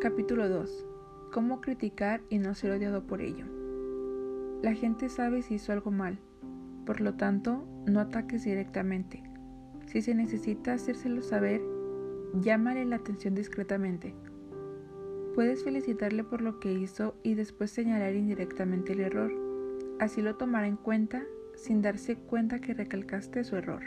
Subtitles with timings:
[0.00, 0.86] Capítulo 2.
[1.30, 3.44] Cómo criticar y no ser odiado por ello.
[4.62, 6.18] La gente sabe si hizo algo mal,
[6.86, 9.22] por lo tanto, no ataques directamente.
[9.84, 11.60] Si se necesita hacérselo saber,
[12.40, 14.14] llámale la atención discretamente.
[15.34, 19.30] Puedes felicitarle por lo que hizo y después señalar indirectamente el error.
[19.98, 21.24] Así lo tomará en cuenta
[21.56, 23.82] sin darse cuenta que recalcaste su error.